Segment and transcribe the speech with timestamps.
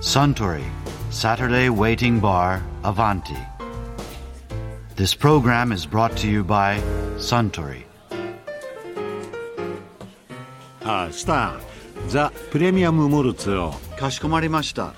[0.00, 0.64] Suntory
[1.10, 3.36] Saturday Waiting Bar Avanti.
[4.96, 6.80] This program is brought to you by
[7.16, 7.84] Suntory.
[10.84, 14.94] あスターザ・プレミアム・モルツをかしこまりました。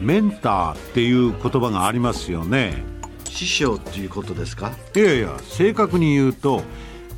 [0.00, 2.82] メンターっていう言葉がありますよね
[3.24, 6.62] 師匠っていうことですかいやいや正確に言うと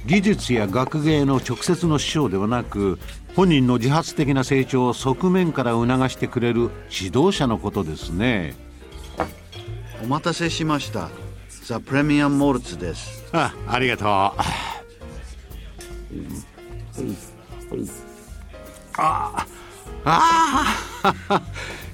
[0.09, 2.99] 技術や学芸の直接の師匠ではなく
[3.37, 8.57] 本人の自発的な成長を側面から促してくれる指導者のことですね
[10.03, 11.11] お待たせしました。
[11.65, 13.25] ザ・プレミアム・モルツです。
[13.33, 14.35] あありがとうあ
[18.97, 19.47] あ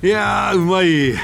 [0.03, 1.15] いやーうまい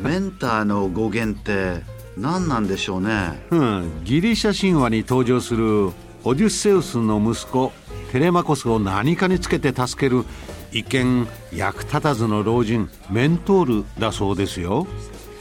[0.00, 1.82] メンターの語源って
[2.16, 3.42] 何なんでしょうね。
[3.50, 5.90] うん、ギリシャ神話に登場する
[6.24, 7.72] オデュッセウスの息子
[8.12, 10.24] テレマコスを何かにつけて助ける
[10.72, 14.86] 一見役立たずの老人メントールだそうですよ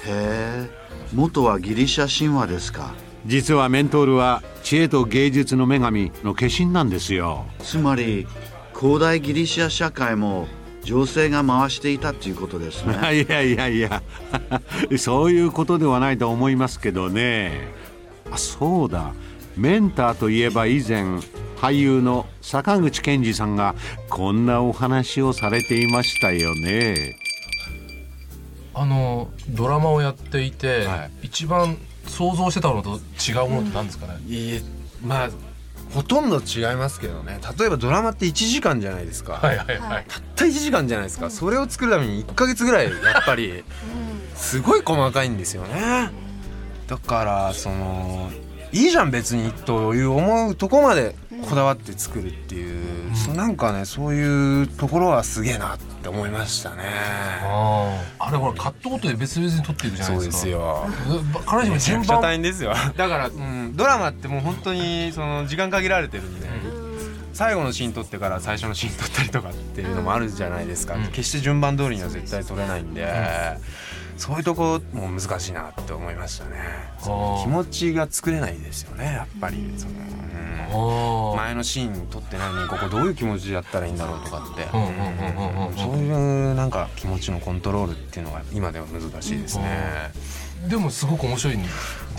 [0.05, 0.69] へえ、
[1.13, 2.93] 元はギリシャ神話ですか。
[3.25, 8.25] 実はメントールは知恵と芸術の女神の化身なんですよつまり
[8.73, 10.47] 古代ギリシャ社会も
[10.83, 12.93] 女性が回していたっていうことですね。
[13.27, 14.02] いやいやいや
[14.97, 17.67] そういうことではないと思いますけどね
[18.31, 19.13] あそうだ
[19.58, 21.03] メンターといえば以前
[21.58, 23.75] 俳優の坂口健二さんが
[24.09, 27.17] こんなお話をされていましたよね。
[28.73, 34.61] あのドラマをやっていて、は一番想像してたのと違うものって何ですかね、いえ
[35.03, 35.30] まあ
[35.94, 37.39] ほとんど違いますけどね。
[37.58, 40.05] 例えばドラマって1時間じゃないですか、はいはいはい。
[40.08, 41.31] たった1時間じゃないですか。
[41.31, 42.94] それを作るために1ヶ月ぐらいやっ
[43.25, 43.64] ぱり
[44.36, 46.11] すごい細かいんですよね。
[46.88, 48.30] だからその
[48.71, 51.15] いいじゃん別にという思うとこまで
[51.49, 56.83] こだわって作るっていう、そなんかねそういうところはすげえなって思いましたね。
[58.19, 61.79] あれほらカットごとで別々に撮っていくじゃないそうですすよう
[62.41, 62.73] ですよ。
[62.95, 66.46] だから、うん、ドラマってもう本当にその時間限られてるんで
[67.37, 71.08] 最後のシーン撮ってから最初のシーン撮ったりとかっていうのもあるじゃないですか、うん。
[71.09, 73.08] 決して順番通りには絶対撮れないんで、
[74.17, 76.58] そういうとこも難しいなって思いましたね。
[77.43, 79.71] 気持ちが作れないですよねやっぱり。
[79.77, 81.37] その、うん。
[81.37, 90.11] 前のシーン撮ってないのにここどういう気持ちでやったらいいんだろうとかって、うんうんうんうんうんそういうなんか気持ちのコントロールっていうのが今では難しいですね。
[90.67, 91.58] でもすごく面白い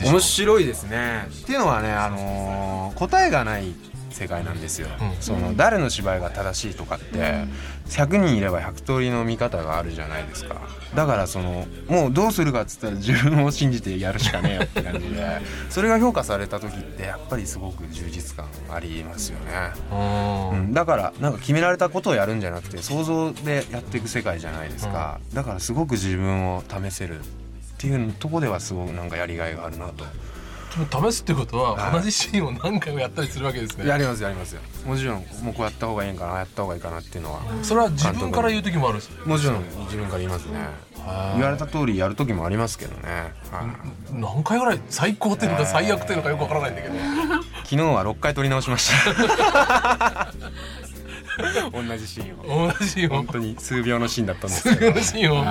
[0.05, 1.27] 面白いですね。
[1.43, 3.75] っていうのはね、あのー答えがない
[4.11, 5.23] 世界なんですよ、うん。
[5.23, 7.45] その誰の芝居が正しいとかって
[7.87, 10.57] 100人いれば100通りの見方があるじゃないですか。
[10.95, 19.73] だからそのもうどうするかっつったら自分を信じてやるしかねえよって感じで それが評価された時ってやっぱりすごく充実感ありますよね、
[20.53, 27.23] うん、だからなんか決められたことをやるんじゃなくて想像でやっていく世界じゃないですか、だからすごく自分を試せるっ
[27.79, 30.05] ていうとこではすごくなんかやりがいがあるなと
[30.71, 33.87] 試すってことははい同じシーンを何回もやったりするわけですね。
[33.87, 34.61] やりますやりますよ。
[34.87, 37.41] もちろんもうこうやった方がいいんかなやった方がいいかなっていうのは。
[37.63, 40.59] それは自分から言う時もあるんですもちろん自分から言いますね。
[41.35, 43.65] 言われた通りやる時もありますけどね、は
[44.13, 44.21] い。
[44.21, 46.95] 何回ぐらい最高っていうのか最悪っていうのかよくわからないんだけど。
[47.65, 50.33] 昨日は6回撮り直しました。
[51.73, 52.73] 同じシーンを。
[52.73, 54.93] 同じよ本当に数秒のシーンだったんですけど。
[54.93, 55.45] 同じよ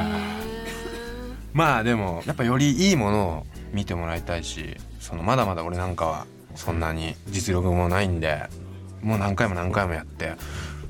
[1.54, 3.46] まあでもやっぱよりいいものを
[3.78, 8.50] 見てもらいたいしそのまだまだ俺なんかはそんなに実力もないんで
[9.04, 10.34] もう何回も何回もやって、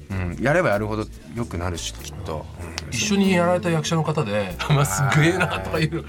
[0.10, 1.06] うん、やればやるほど
[1.36, 2.46] 良くなるしきっと、
[2.86, 2.90] うん。
[2.90, 6.06] 一緒にやられた役者の方で「まあすげえな」とか言う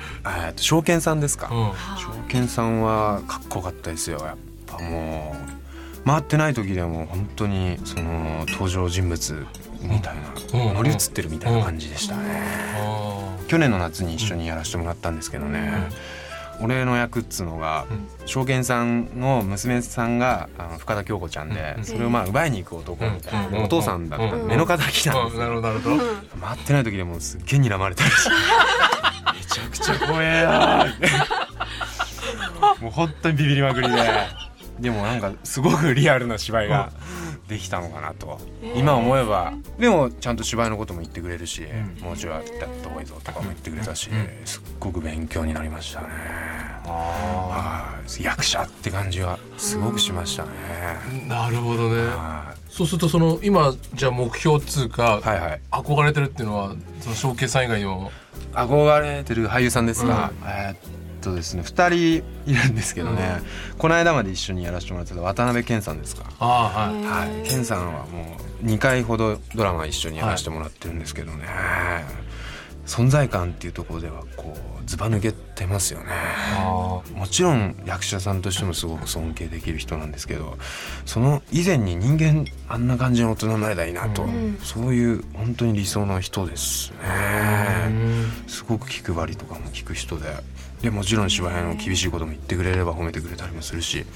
[0.46, 1.98] えっと証券さんですか、うん。
[1.98, 4.36] 証券さんはかっこよかったですよやっ
[4.68, 5.58] ぱもう。
[6.06, 9.46] 回ってない時でも本当にその登場人物
[9.82, 10.16] みたい
[10.52, 10.74] な、うん。
[10.74, 12.22] 乗り移ってるみたいな感じでしたね、
[12.76, 15.72] あ去年の夏に一緒にやらせてもらったんですけどね、
[16.60, 17.86] 俺の役っつうのが、
[18.26, 23.64] 証券さんの娘さんがあの深田恭子ちゃんで、うんそれをまあ奪いに行く男みたいな、うん。
[23.64, 24.46] お父さんだった、うん。
[24.46, 25.96] 目の敵なんでするほどなるほど。
[26.40, 28.24] 回ってない時でもすっげえ睨まれたりし。
[28.24, 28.30] て
[29.34, 30.86] めちゃくちゃ怖えな
[32.80, 33.96] もう本当にビビりまくりで。
[34.80, 36.92] でもなんかすごくリアルな芝居が
[37.48, 38.38] できたのかなと。
[38.76, 39.52] 今思えば。
[39.78, 41.66] でもちゃんと芝居のことも言ってくれるし、
[42.00, 44.08] もうちょいやった方がいいぞとかも言ってくれたし、
[44.44, 46.08] すっごく勉強になりましたね
[46.86, 48.22] はい。
[48.22, 50.50] 役者って感じはすごくしましたね、
[51.26, 52.06] なるほどね。
[52.06, 55.60] はそうするとその今じゃあ目標っつうかいはいはい。
[55.70, 58.10] 憧れてるっていうのはその小慶さん以外にも？
[58.54, 60.76] 憧れてる俳優さんですか、えーっ
[61.20, 63.40] とですね2人いるんですけどね、
[63.76, 66.24] この間まで一緒にやらせてもらってた渡辺謙さんですか。
[66.38, 67.30] ああはい。
[67.30, 67.48] はい。
[67.48, 71.44] 謙さんはもう2回ほどドラマ一緒にやらせてもらってるんですけどね、
[72.88, 76.06] 存在感っていうところではこうずば抜けてますよね。
[76.56, 80.56] あもちろん役者さんとしてもすごく尊敬できる人なんですけど
[81.04, 84.58] その以前に人間あんな感じの大人になれたらいいなと、うん。
[84.62, 90.26] そういう本当に理想の人ですあねすごく気配りとかも聞く人で
[90.80, 94.06] でもちろん芝居の厳しいことも言ってくれれば褒めてくれたりもするし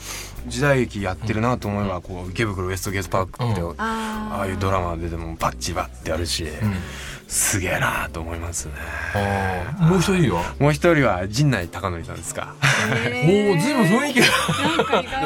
[0.47, 3.75] 時代劇やってるなと思えばこう池袋ウエストゲートパークって、うん。
[3.79, 6.47] ああいうドラマででもバッチバッてあるし、
[7.33, 8.75] すげえなと思いますね。
[9.81, 10.55] もう一人は？
[10.59, 12.55] もう一人は陣内孝則さんですか。
[12.61, 14.27] おおずいぶん雰囲気が。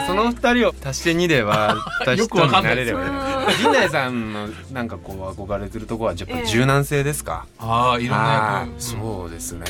[0.06, 1.74] その二人を足して2では
[2.06, 7.44] 足し よくわかんないになれ陣内さんのなんかこう憧れてるところはやっぱ柔軟性ですか？
[7.58, 8.68] ああいろんな。
[8.78, 9.64] そうですね、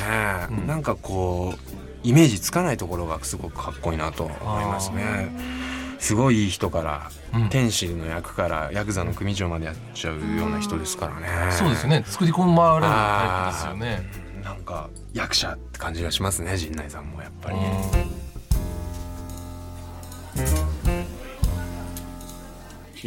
[0.51, 0.67] うん。
[0.67, 1.59] なんかこう
[2.07, 5.31] イメージつかないところがすごくかっこいいなと思いますね
[6.07, 7.49] すごいいい人から、うん。
[7.49, 11.53] 天使の役からヤクザの組長までやっちゃうような人ですからね。
[11.53, 12.05] そうですね。
[12.07, 14.11] 作り込まれるタイプですよね。
[14.21, 17.57] うんなんか役者って感じがしますね陣内さんもやっぱり、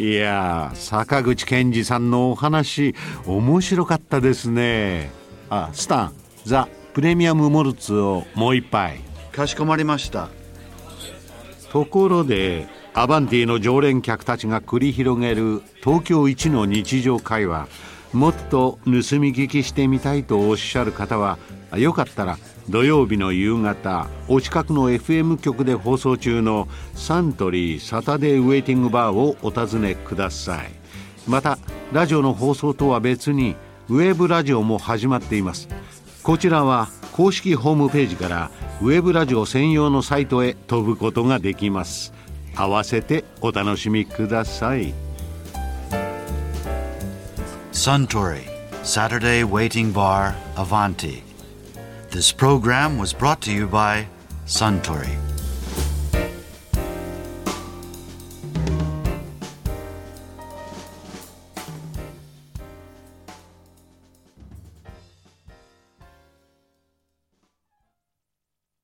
[0.04, 2.94] いやー坂口健二さんのお話
[3.25, 5.12] 面白かったですね。
[5.50, 6.13] あスタン
[6.44, 9.00] ザ・プレミアムモルツをもう一杯。
[9.31, 10.28] かしこまりました。
[11.72, 17.68] ところでアバンティの常連客たちが繰り広げる東京一の日常会話。
[18.13, 21.38] もっと盗み聞きしてみたいとおっしゃる方は
[21.77, 30.71] よかったら土曜日の夕方お近くの FM 局で放送中のサントリーサタデーウェイティングバーをお尋ねください。
[31.27, 31.59] また
[31.94, 33.56] ラジオの放送とは別に
[33.89, 35.69] ウェブラジオも始まっています。
[36.24, 38.51] こちらは公式ホームページから
[38.81, 42.12] ウェブラジオ専用のサイトへ飛ぶことができます。
[42.56, 44.94] 合わせてお楽しみください
[47.73, 48.55] Suntory
[48.85, 51.23] Saturday Waiting Bar Avanti.
[52.11, 54.06] This program was brought to you by
[54.47, 55.19] Suntory.